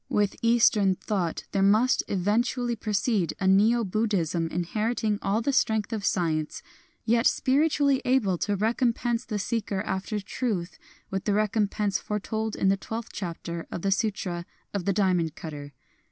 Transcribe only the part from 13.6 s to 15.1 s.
of the Sutra of the